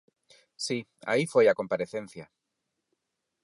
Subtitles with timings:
[0.65, 0.77] Si,
[1.11, 2.25] aí foi a comparecencia.